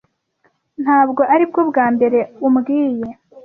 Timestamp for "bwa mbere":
1.69-2.19